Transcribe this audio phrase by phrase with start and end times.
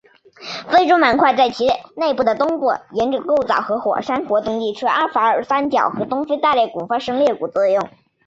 [0.67, 7.87] 非洲板块在其内部的东部沿着构造和火山活动区阿法尔三角和东非大裂谷发生裂谷作用。